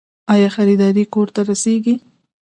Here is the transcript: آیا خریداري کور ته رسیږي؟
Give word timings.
آیا 0.33 0.49
خریداري 0.55 1.03
کور 1.13 1.27
ته 1.35 1.41
رسیږي؟ 1.49 1.95